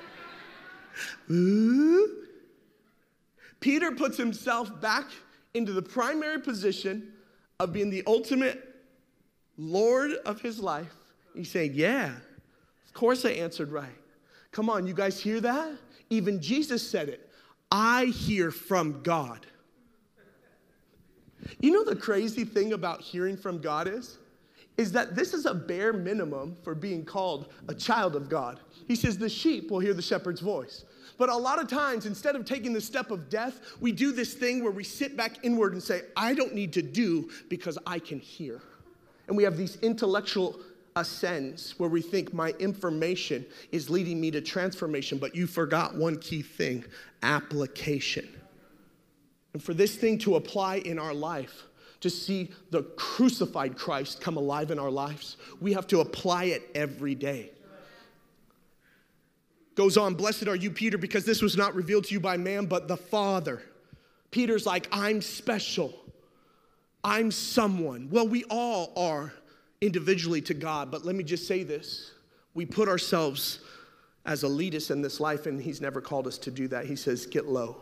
[1.30, 2.16] Ooh.
[3.60, 5.04] Peter puts himself back
[5.52, 7.12] into the primary position
[7.58, 8.66] of being the ultimate
[9.58, 10.94] Lord of his life.
[11.34, 12.12] He's saying, Yeah,
[12.86, 13.88] of course I answered right.
[14.52, 15.72] Come on, you guys hear that?
[16.08, 17.29] Even Jesus said it.
[17.70, 19.46] I hear from God.
[21.60, 24.18] You know the crazy thing about hearing from God is?
[24.76, 28.60] Is that this is a bare minimum for being called a child of God.
[28.88, 30.84] He says the sheep will hear the shepherd's voice.
[31.18, 34.32] But a lot of times, instead of taking the step of death, we do this
[34.32, 37.98] thing where we sit back inward and say, I don't need to do because I
[37.98, 38.62] can hear.
[39.28, 40.60] And we have these intellectual
[40.96, 46.18] assents where we think my information is leading me to transformation, but you forgot one
[46.18, 46.84] key thing
[47.22, 48.28] application.
[49.52, 51.64] And for this thing to apply in our life,
[52.00, 56.62] to see the crucified Christ come alive in our lives, we have to apply it
[56.74, 57.50] every day.
[59.74, 62.66] Goes on, blessed are you, Peter, because this was not revealed to you by man,
[62.66, 63.62] but the Father.
[64.30, 65.94] Peter's like, I'm special.
[67.02, 68.08] I'm someone.
[68.10, 69.32] Well, we all are
[69.80, 72.12] individually to God, but let me just say this.
[72.54, 73.60] We put ourselves
[74.26, 76.86] as elitists in this life, and He's never called us to do that.
[76.86, 77.76] He says, get low.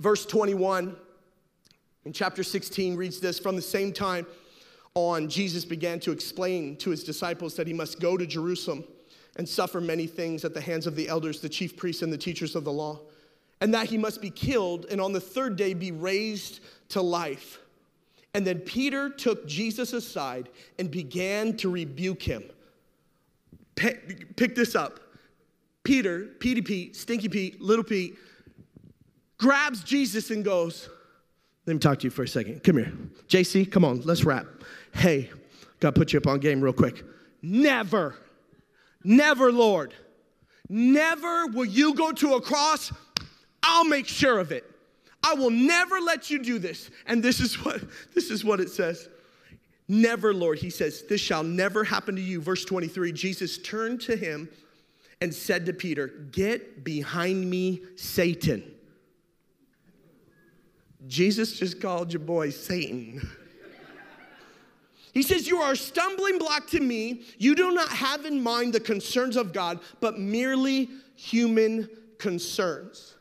[0.00, 0.96] Verse 21
[2.06, 4.26] in chapter 16 reads this From the same time
[4.94, 8.84] on, Jesus began to explain to his disciples that he must go to Jerusalem
[9.36, 12.16] and suffer many things at the hands of the elders, the chief priests, and the
[12.16, 13.00] teachers of the law,
[13.60, 17.58] and that he must be killed and on the third day be raised to life.
[18.36, 22.44] And then Peter took Jesus aside and began to rebuke him.
[23.74, 25.00] Pick this up.
[25.82, 28.16] Peter, Petey Pete, Stinky Pete, Little Pete,
[29.38, 30.88] grabs Jesus and goes,
[31.66, 32.62] Let me talk to you for a second.
[32.62, 32.92] Come here.
[33.28, 34.46] JC, come on, let's rap.
[34.92, 35.30] Hey,
[35.80, 37.04] gotta put you up on game real quick.
[37.40, 38.16] Never
[39.06, 39.94] Never, Lord.
[40.68, 42.92] Never will you go to a cross.
[43.62, 44.64] I'll make sure of it.
[45.26, 46.88] I will never let you do this.
[47.06, 47.82] And this is what
[48.14, 49.08] this is what it says.
[49.88, 50.58] Never, Lord.
[50.58, 52.40] He says, This shall never happen to you.
[52.40, 54.48] Verse 23 Jesus turned to him
[55.20, 58.62] and said to Peter, Get behind me, Satan.
[61.08, 63.28] Jesus just called your boy Satan.
[65.12, 67.22] He says, You are a stumbling block to me.
[67.38, 73.15] You do not have in mind the concerns of God, but merely human concerns.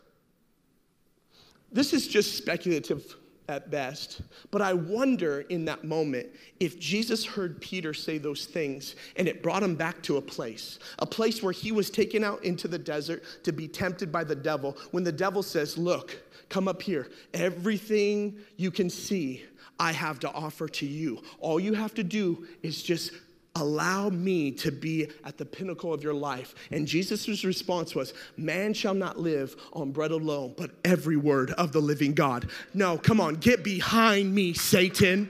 [1.75, 3.17] This is just speculative
[3.49, 6.27] at best, but I wonder in that moment
[6.61, 10.79] if Jesus heard Peter say those things and it brought him back to a place,
[10.99, 14.37] a place where he was taken out into the desert to be tempted by the
[14.37, 14.77] devil.
[14.91, 19.43] When the devil says, Look, come up here, everything you can see
[19.77, 21.21] I have to offer to you.
[21.39, 23.11] All you have to do is just
[23.55, 26.53] allow me to be at the pinnacle of your life.
[26.71, 31.71] And Jesus' response was, Man shall not live on bread alone, but every word of
[31.71, 32.49] the living God.
[32.73, 35.29] No, come on, get behind me, Satan.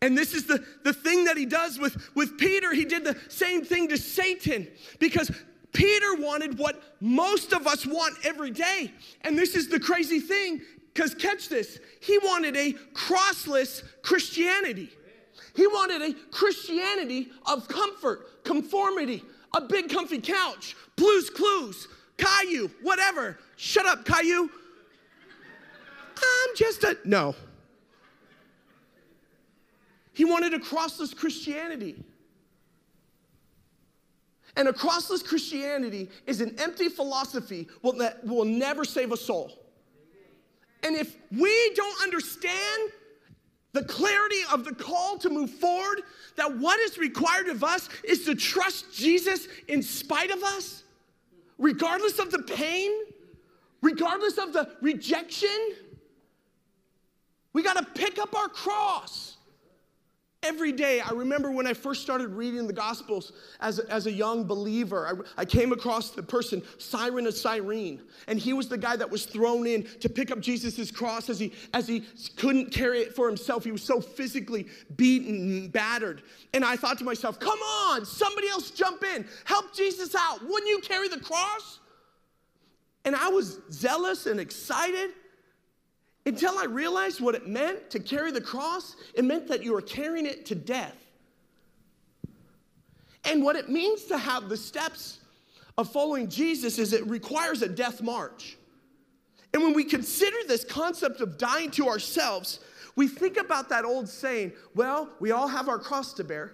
[0.00, 2.74] And this is the, the thing that he does with, with Peter.
[2.74, 5.30] He did the same thing to Satan because
[5.72, 8.92] Peter wanted what most of us want every day.
[9.22, 10.60] And this is the crazy thing
[10.92, 14.90] because catch this, he wanted a crossless Christianity.
[15.54, 19.22] He wanted a Christianity of comfort, conformity,
[19.54, 23.38] a big comfy couch, Blue's Clues, Caillou, whatever.
[23.56, 24.50] Shut up, Caillou.
[26.16, 26.96] I'm just a.
[27.04, 27.34] No.
[30.12, 32.02] He wanted a crossless Christianity.
[34.56, 37.66] And a crossless Christianity is an empty philosophy
[37.98, 39.50] that will never save a soul.
[40.84, 42.92] And if we don't understand
[43.74, 46.02] the clarity of the call to move forward,
[46.36, 50.84] that what is required of us is to trust Jesus in spite of us,
[51.58, 52.90] regardless of the pain,
[53.82, 55.74] regardless of the rejection.
[57.52, 59.33] We got to pick up our cross
[60.44, 61.00] every day.
[61.00, 65.24] I remember when I first started reading the Gospels as a, as a young believer,
[65.36, 69.10] I, I came across the person, Simon of Cyrene, and he was the guy that
[69.10, 72.04] was thrown in to pick up Jesus' cross as he, as he
[72.36, 73.64] couldn't carry it for himself.
[73.64, 76.22] He was so physically beaten and battered.
[76.52, 80.42] And I thought to myself, come on, somebody else jump in, help Jesus out.
[80.42, 81.80] Wouldn't you carry the cross?
[83.04, 85.10] And I was zealous and excited
[86.26, 88.96] until I realized what it meant to carry the cross.
[89.14, 90.96] It meant that you were carrying it to death.
[93.24, 95.20] And what it means to have the steps
[95.76, 98.56] of following Jesus is it requires a death march.
[99.52, 102.60] And when we consider this concept of dying to ourselves,
[102.96, 106.52] we think about that old saying, well, we all have our cross to bear.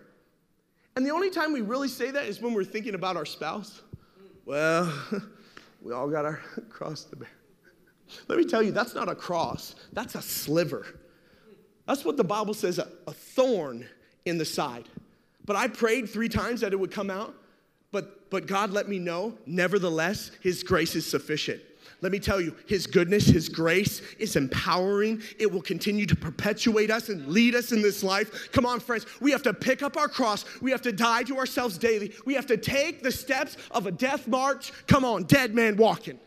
[0.97, 3.83] And the only time we really say that is when we're thinking about our spouse.
[4.45, 4.93] Well,
[5.83, 7.31] we all got our cross to bear.
[8.29, 10.87] Let me tell you, that's not a cross, that's a sliver.
[11.87, 13.87] That's what the Bible says a, a thorn
[14.25, 14.89] in the side.
[15.45, 17.35] But I prayed three times that it would come out,
[17.93, 21.61] but, but God let me know, nevertheless, His grace is sufficient.
[22.03, 25.23] Let me tell you, His goodness, His grace is empowering.
[25.39, 28.53] It will continue to perpetuate us and lead us in this life.
[28.53, 29.07] Come on, friends.
[29.21, 30.45] We have to pick up our cross.
[30.61, 32.15] We have to die to ourselves daily.
[32.25, 34.73] We have to take the steps of a death march.
[34.87, 36.19] Come on, dead man walking.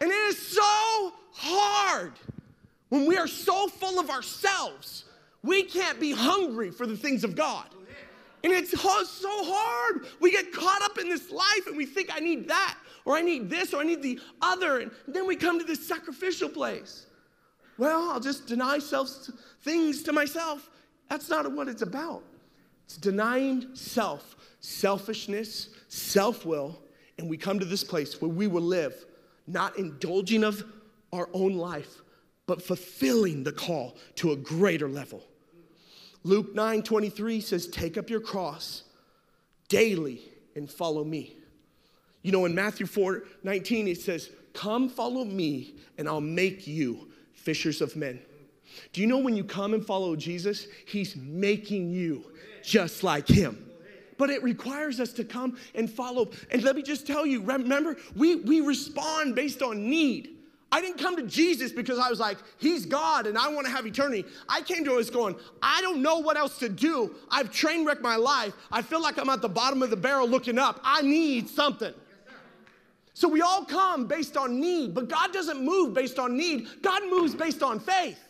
[0.00, 2.12] And it is so hard
[2.88, 5.04] when we are so full of ourselves,
[5.42, 7.66] we can't be hungry for the things of God.
[8.42, 10.06] And it's so hard.
[10.18, 13.20] We get caught up in this life and we think, I need that, or I
[13.20, 14.78] need this, or I need the other.
[14.78, 17.06] And then we come to this sacrificial place.
[17.76, 19.08] Well, I'll just deny self
[19.62, 20.70] things to myself.
[21.08, 22.22] That's not what it's about.
[22.86, 26.80] It's denying self, selfishness, self will,
[27.18, 29.04] and we come to this place where we will live
[29.46, 30.64] not indulging of
[31.12, 32.02] our own life,
[32.46, 35.22] but fulfilling the call to a greater level.
[36.22, 38.84] Luke 9 23 says, Take up your cross
[39.68, 40.20] daily
[40.54, 41.36] and follow me.
[42.22, 47.08] You know, in Matthew 4 19, it says, Come follow me, and I'll make you
[47.32, 48.20] fishers of men.
[48.92, 52.24] Do you know when you come and follow Jesus, he's making you
[52.62, 53.69] just like him?
[54.20, 56.28] But it requires us to come and follow.
[56.50, 60.36] And let me just tell you remember, we, we respond based on need.
[60.70, 63.72] I didn't come to Jesus because I was like, He's God and I want to
[63.72, 64.26] have eternity.
[64.46, 67.14] I came to Him going, I don't know what else to do.
[67.30, 68.52] I've train wrecked my life.
[68.70, 70.80] I feel like I'm at the bottom of the barrel looking up.
[70.84, 71.94] I need something.
[73.14, 76.68] So we all come based on need, but God doesn't move based on need.
[76.82, 78.20] God moves based on faith.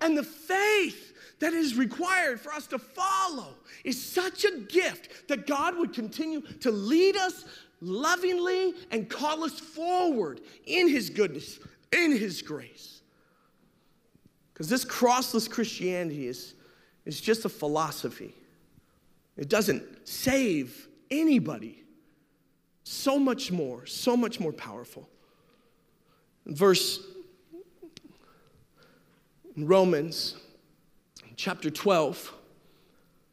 [0.00, 3.54] And the faith that is required for us to follow
[3.86, 7.44] is such a gift that God would continue to lead us
[7.80, 11.60] lovingly and call us forward in His goodness,
[11.92, 13.00] in His grace.
[14.52, 16.54] Because this crossless Christianity is,
[17.04, 18.34] is just a philosophy,
[19.36, 21.84] it doesn't save anybody.
[22.82, 25.08] So much more, so much more powerful.
[26.46, 27.00] Verse
[29.56, 30.36] Romans
[31.36, 32.32] chapter 12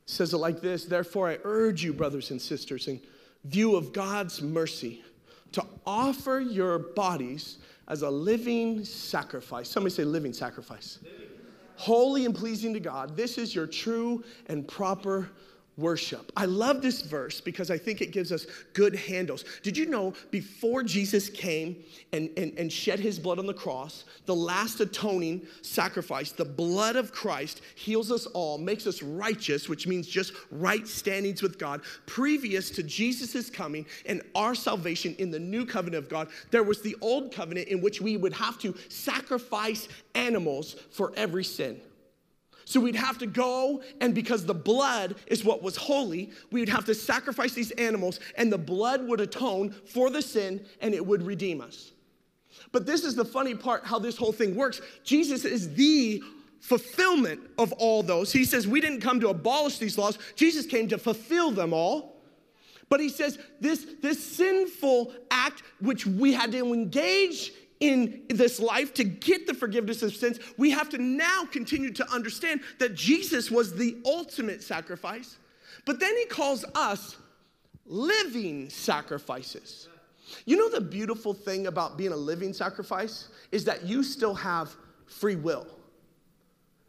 [0.05, 3.01] says it like this Therefore, I urge you, brothers and sisters, in
[3.45, 5.03] view of God's mercy,
[5.51, 9.69] to offer your bodies as a living sacrifice.
[9.69, 10.99] Somebody say, living sacrifice.
[11.03, 11.29] Living.
[11.75, 13.17] Holy and pleasing to God.
[13.17, 15.29] This is your true and proper
[15.77, 16.31] worship.
[16.37, 19.43] I love this verse because I think it gives us good handles.
[19.63, 24.05] Did you know before Jesus came and, and, and shed his blood on the cross,
[24.25, 29.87] the last atoning sacrifice, the blood of Christ heals us all, makes us righteous, which
[29.87, 31.81] means just right standings with God.
[32.05, 36.81] Previous to Jesus' coming and our salvation in the new covenant of God, there was
[36.81, 41.81] the old covenant in which we would have to sacrifice animals for every sin.
[42.65, 46.69] So we'd have to go, and because the blood is what was holy, we would
[46.69, 51.05] have to sacrifice these animals, and the blood would atone for the sin and it
[51.05, 51.91] would redeem us.
[52.71, 54.81] But this is the funny part how this whole thing works.
[55.03, 56.23] Jesus is the
[56.59, 58.31] fulfillment of all those.
[58.31, 62.13] He says, We didn't come to abolish these laws, Jesus came to fulfill them all.
[62.89, 67.51] But he says, This, this sinful act which we had to engage
[67.83, 72.09] in this life to get the forgiveness of sins, we have to now continue to
[72.09, 75.37] understand that Jesus was the ultimate sacrifice.
[75.85, 77.17] But then he calls us
[77.85, 79.89] living sacrifices.
[80.45, 84.73] You know, the beautiful thing about being a living sacrifice is that you still have
[85.05, 85.67] free will.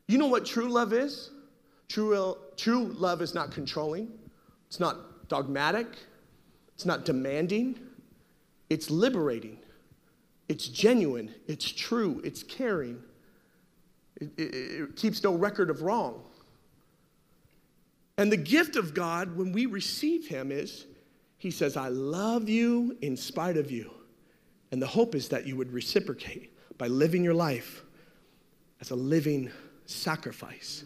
[0.06, 1.30] You know what true love is?
[1.88, 4.10] True, true love is not controlling,
[4.68, 5.88] it's not dogmatic,
[6.74, 7.78] it's not demanding,
[8.70, 9.58] it's liberating.
[10.48, 13.02] It's genuine, it's true, it's caring.
[14.20, 16.22] It, it, it, keeps no record of wrong.
[18.16, 20.86] And the gift of God when we receive Him is
[21.38, 23.90] He says, I love you in spite of you.
[24.70, 27.84] And the hope is that you would reciprocate by living your life
[28.80, 29.50] as a living
[29.86, 30.84] sacrifice.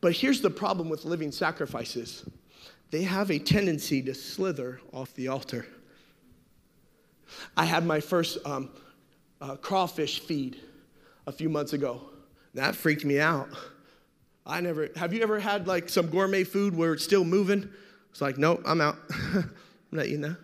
[0.00, 2.24] But here's the problem with living sacrifices
[2.90, 5.66] they have a tendency to slither off the altar.
[7.56, 8.70] I had my first um,
[9.40, 10.60] uh, crawfish feed
[11.26, 12.00] a few months ago.
[12.54, 13.48] That freaked me out.
[14.46, 17.68] I never, have you ever had like some gourmet food where it's still moving?
[18.10, 18.96] It's like, nope, I'm out.
[19.34, 19.50] I'm
[19.92, 20.38] not eating that.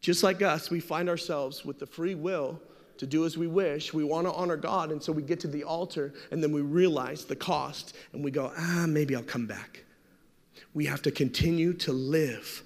[0.00, 2.60] Just like us, we find ourselves with the free will
[2.98, 3.94] to do as we wish.
[3.94, 6.60] We want to honor God, and so we get to the altar, and then we
[6.60, 9.82] realize the cost, and we go, ah, maybe I'll come back.
[10.74, 12.62] We have to continue to live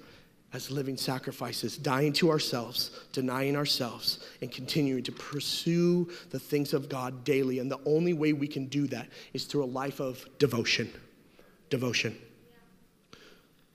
[0.51, 6.89] as living sacrifices, dying to ourselves, denying ourselves, and continuing to pursue the things of
[6.89, 7.59] God daily.
[7.59, 10.91] And the only way we can do that is through a life of devotion.
[11.69, 12.17] Devotion.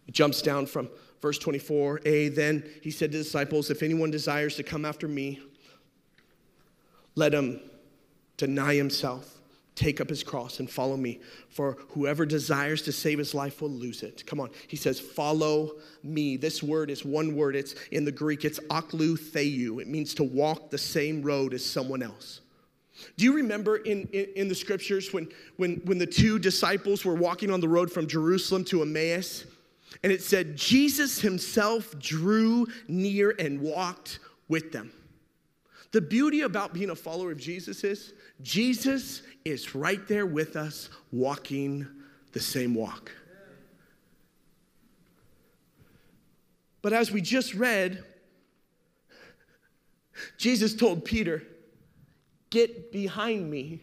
[0.09, 0.89] It jumps down from
[1.23, 2.35] verse 24a.
[2.35, 5.41] Then he said to the disciples, If anyone desires to come after me,
[7.15, 7.61] let him
[8.37, 9.39] deny himself
[9.75, 11.21] take up his cross and follow me.
[11.49, 14.25] For whoever desires to save his life will lose it.
[14.27, 14.51] Come on.
[14.69, 15.73] He says, follow
[16.03, 16.37] me.
[16.37, 17.57] This word is one word.
[17.57, 19.81] It's in the Greek, it's akoloutheo.
[19.81, 22.41] It means to walk the same road as someone else.
[23.17, 27.15] Do you remember in, in, in, the scriptures when, when, when the two disciples were
[27.15, 29.47] walking on the road from Jerusalem to Emmaus?
[30.05, 34.93] And it said, Jesus himself drew near and walked with them.
[35.95, 40.91] The beauty about being a follower of Jesus is Jesus is right there with us,
[41.13, 41.87] walking
[42.33, 43.13] the same walk.
[46.83, 48.03] But as we just read,
[50.37, 51.45] Jesus told Peter,
[52.51, 53.81] Get behind me.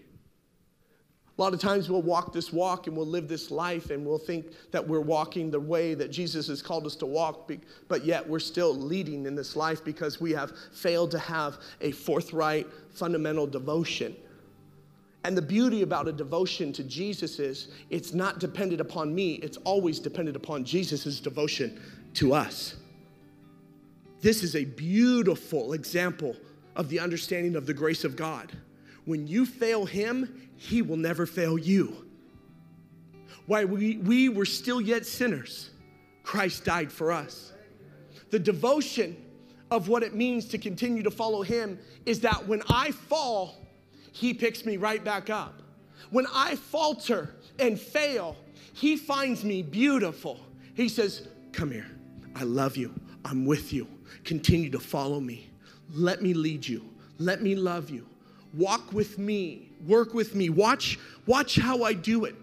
[1.41, 4.19] A lot of times we'll walk this walk and we'll live this life and we'll
[4.19, 7.51] think that we're walking the way that Jesus has called us to walk,
[7.87, 11.93] but yet we're still leading in this life because we have failed to have a
[11.93, 14.15] forthright, fundamental devotion
[15.23, 19.57] And the beauty about a devotion to Jesus is it's not dependent upon me, it's
[19.63, 21.81] always dependent upon Jesus' devotion
[22.13, 22.75] to us.
[24.21, 26.35] This is a beautiful example
[26.75, 28.51] of the understanding of the grace of God.
[29.05, 32.05] When you fail Him, He will never fail you.
[33.45, 35.71] While we, we were still yet sinners,
[36.23, 37.53] Christ died for us.
[38.29, 39.17] The devotion
[39.71, 43.67] of what it means to continue to follow Him is that when I fall,
[44.11, 45.61] He picks me right back up.
[46.11, 48.35] When I falter and fail,
[48.73, 50.39] He finds me beautiful.
[50.75, 51.89] He says, Come here.
[52.35, 52.93] I love you.
[53.25, 53.87] I'm with you.
[54.23, 55.49] Continue to follow me.
[55.93, 56.85] Let me lead you.
[57.17, 58.07] Let me love you.
[58.53, 59.69] Walk with me.
[59.85, 60.49] Work with me.
[60.49, 62.35] Watch, watch how I do it.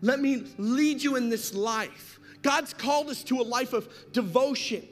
[0.00, 2.20] Let me lead you in this life.
[2.42, 4.86] God's called us to a life of devotion.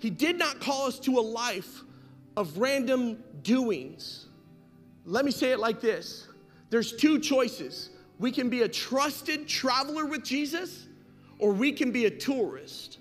[0.00, 1.82] He did not call us to a life
[2.36, 4.26] of random doings.
[5.04, 6.28] Let me say it like this
[6.70, 7.90] there's two choices.
[8.18, 10.86] We can be a trusted traveler with Jesus,
[11.38, 12.98] or we can be a tourist.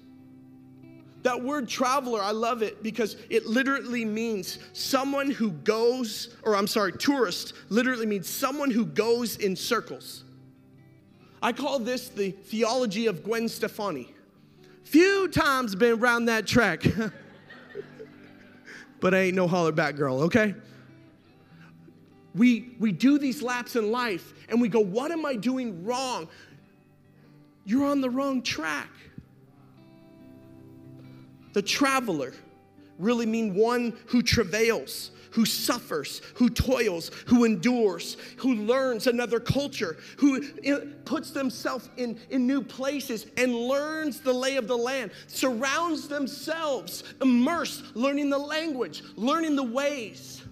[1.24, 6.68] That word traveler, I love it because it literally means someone who goes, or I'm
[6.68, 10.24] sorry, tourist literally means someone who goes in circles.
[11.42, 14.14] I call this the theology of Gwen Stefani.
[14.84, 16.86] Few times been around that track,
[19.00, 20.56] but I ain't no hollaback girl, okay?
[22.34, 26.28] We, we do these laps in life and we go, What am I doing wrong?
[27.66, 28.90] You're on the wrong track.
[31.58, 32.36] The traveler
[33.00, 39.98] really mean one who travails, who suffers, who toils, who endures, who learns another culture,
[40.20, 40.40] who
[41.04, 47.04] puts themselves in, in new places and learns the lay of the land, surrounds themselves,
[47.24, 50.44] immersed, learning the language, learning the ways.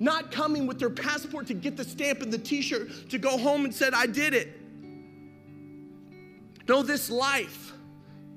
[0.00, 3.38] Not coming with their passport to get the stamp and the t shirt to go
[3.38, 4.52] home and said, I did it.
[6.68, 7.71] No, this life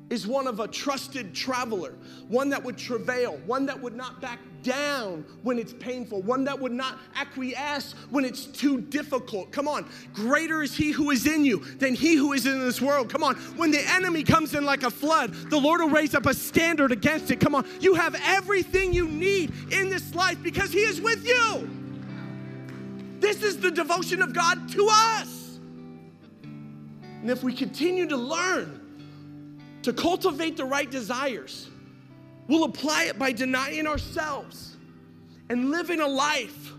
[0.10, 1.94] is one of a trusted traveler,
[2.28, 6.60] one that would travail, one that would not back down when it's painful, one that
[6.60, 9.52] would not acquiesce when it's too difficult.
[9.52, 12.82] Come on, greater is he who is in you than he who is in this
[12.82, 13.10] world.
[13.10, 16.28] Come on, when the enemy comes in like a flood, the Lord will raise up
[16.28, 17.40] a standard against it.
[17.40, 21.70] Come on, you have everything you need in this life because he is with you.
[23.20, 25.60] This is the devotion of God to us.
[27.22, 28.85] And if we continue to learn,
[29.86, 31.70] to cultivate the right desires.
[32.48, 34.76] We'll apply it by denying ourselves
[35.50, 36.74] and living a life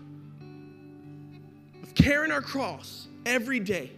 [1.83, 3.91] of carrying our cross every day.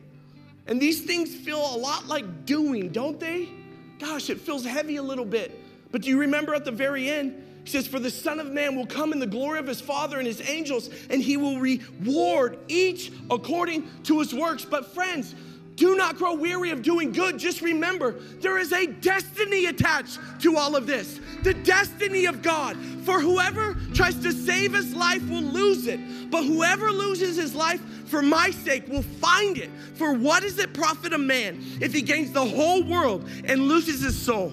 [0.67, 3.49] And these things feel a lot like doing, don't they?
[3.97, 5.59] Gosh, it feels heavy a little bit.
[5.91, 7.43] But do you remember at the very end?
[7.63, 10.19] He says, For the Son of Man will come in the glory of his Father
[10.19, 14.65] and his angels, and he will reward each according to his works.
[14.65, 15.33] But, friends,
[15.79, 17.39] do not grow weary of doing good.
[17.39, 18.11] Just remember,
[18.41, 21.21] there is a destiny attached to all of this.
[21.41, 22.75] The destiny of God.
[23.03, 26.29] For whoever tries to save his life will lose it.
[26.29, 29.69] But whoever loses his life for my sake will find it.
[29.95, 34.01] For what does it profit a man if he gains the whole world and loses
[34.01, 34.51] his soul?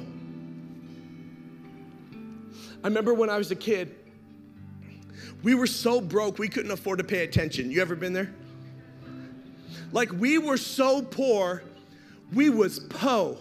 [2.84, 3.96] I remember when I was a kid,
[5.42, 7.68] we were so broke we couldn't afford to pay attention.
[7.72, 8.32] You ever been there?
[9.92, 11.62] Like we were so poor,
[12.32, 13.38] we was po.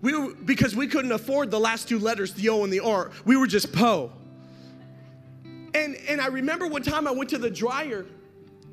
[0.00, 3.10] We were, because we couldn't afford the last two letters, the O and the R.
[3.24, 4.12] We were just po.
[5.74, 8.06] And and I remember one time I went to the dryer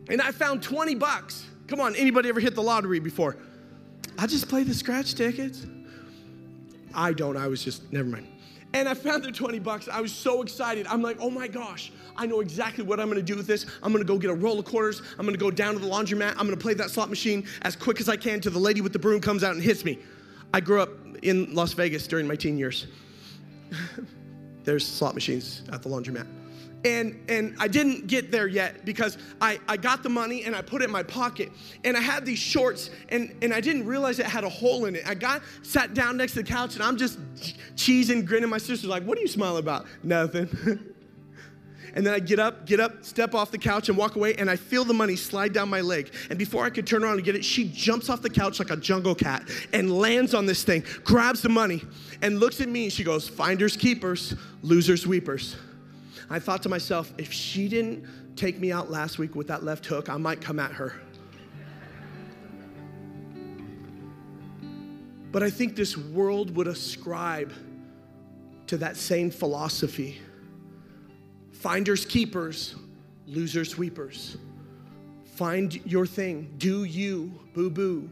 [0.09, 1.45] and I found 20 bucks.
[1.67, 3.38] Come on, anybody ever hit the lottery before?
[4.17, 5.65] I just play the scratch tickets.
[6.93, 7.36] I don't.
[7.36, 8.28] I was just never mind.
[8.73, 9.88] And I found the 20 bucks.
[9.88, 10.86] I was so excited.
[10.88, 13.66] I'm like, oh my gosh, I know exactly what I'm gonna do with this.
[13.84, 15.01] I'm gonna go get a roll of quarters.
[15.18, 16.32] I'm gonna go down to the laundromat.
[16.32, 18.93] I'm gonna play that slot machine as quick as I can till the lady with
[18.93, 19.99] the broom comes out and hits me.
[20.53, 20.89] I grew up
[21.22, 22.88] in Las Vegas during my teen years.
[24.63, 26.28] There's slot machines at the laundromat
[26.86, 30.61] and and I didn't get there yet because I, I got the money and I
[30.61, 31.51] put it in my pocket
[31.84, 34.95] and I had these shorts and, and I didn't realize it had a hole in
[34.95, 35.07] it.
[35.07, 37.20] I got sat down next to the couch and I'm just
[37.76, 38.49] cheesing, grinning.
[38.49, 40.93] My sister's like, "What are you smiling about?" Nothing.
[41.96, 44.50] and then I get up, get up, step off the couch and walk away and
[44.50, 46.12] I feel the money slide down my leg.
[46.30, 48.70] And before I could turn around and get it, she jumps off the couch like
[48.70, 51.82] a jungle cat and lands on this thing, grabs the money
[52.22, 55.56] and looks at me and she goes, "Finders keepers, losers weepers."
[56.30, 59.86] I thought to myself, if she didn't take me out last week with that left
[59.86, 60.93] hook, I might come at her.
[65.32, 67.54] But I think this world would ascribe
[68.68, 70.20] to that same philosophy
[71.66, 72.76] finders keepers,
[73.26, 74.38] losers sweepers.
[75.34, 76.53] Find your thing.
[76.59, 77.39] Do you.
[77.55, 78.07] Boo boo.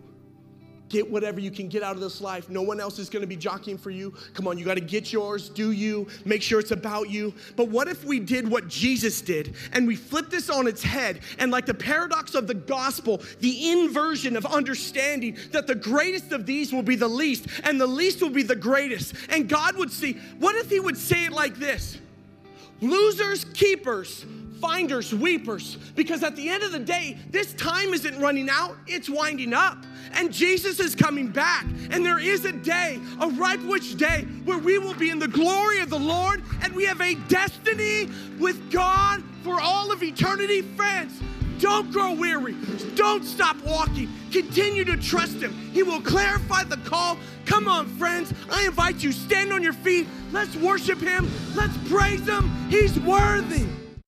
[0.90, 2.50] Get whatever you can get out of this life.
[2.50, 4.10] No one else is gonna be jockeying for you.
[4.34, 7.32] Come on, you gotta get yours, do you, make sure it's about you.
[7.56, 11.20] But what if we did what Jesus did and we flip this on its head
[11.38, 16.48] and, like the paradox of the gospel, the inversion of understanding that the greatest of
[16.48, 19.14] these will be the least and the least will be the greatest.
[19.30, 22.00] And God would see, what if He would say it like this
[22.84, 24.26] losers, keepers,
[24.62, 25.76] finders, weepers.
[25.96, 29.78] Because at the end of the day, this time isn't running out, it's winding up.
[30.14, 31.66] And Jesus is coming back.
[31.92, 35.28] And there is a day, a ripe which day, where we will be in the
[35.28, 38.10] glory of the Lord and we have a destiny
[38.40, 40.62] with God for all of eternity.
[40.62, 41.22] Friends,
[41.64, 42.58] don't grow weary.
[42.96, 44.10] Don't stop walking.
[44.34, 45.54] Continue to trust Him.
[45.72, 47.18] He will clarify the call.
[47.46, 48.34] Come on, friends.
[48.52, 50.06] I invite you, stand on your feet.
[50.34, 51.32] Let's worship Him.
[51.56, 52.52] Let's praise Him.
[52.70, 53.66] He's worthy.